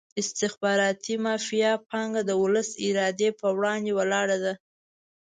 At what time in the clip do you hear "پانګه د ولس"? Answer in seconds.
1.89-2.69